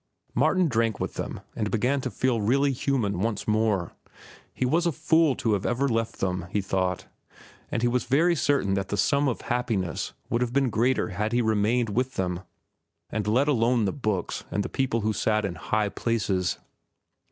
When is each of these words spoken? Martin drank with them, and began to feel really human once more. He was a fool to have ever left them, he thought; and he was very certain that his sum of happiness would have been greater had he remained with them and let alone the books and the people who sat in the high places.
Martin 0.33 0.67
drank 0.67 0.99
with 0.99 1.13
them, 1.13 1.41
and 1.55 1.69
began 1.69 2.01
to 2.01 2.09
feel 2.09 2.41
really 2.41 2.71
human 2.71 3.19
once 3.19 3.47
more. 3.47 3.91
He 4.51 4.65
was 4.65 4.87
a 4.87 4.91
fool 4.91 5.35
to 5.35 5.53
have 5.53 5.63
ever 5.63 5.87
left 5.87 6.19
them, 6.19 6.47
he 6.49 6.59
thought; 6.59 7.05
and 7.69 7.83
he 7.83 7.87
was 7.87 8.05
very 8.05 8.35
certain 8.35 8.73
that 8.73 8.89
his 8.89 8.99
sum 8.99 9.27
of 9.27 9.41
happiness 9.41 10.13
would 10.27 10.41
have 10.41 10.53
been 10.53 10.71
greater 10.71 11.09
had 11.09 11.33
he 11.33 11.41
remained 11.43 11.89
with 11.89 12.15
them 12.15 12.39
and 13.11 13.27
let 13.27 13.47
alone 13.47 13.85
the 13.85 13.91
books 13.93 14.43
and 14.49 14.63
the 14.63 14.69
people 14.69 15.01
who 15.01 15.13
sat 15.13 15.45
in 15.45 15.53
the 15.53 15.59
high 15.59 15.89
places. 15.89 16.57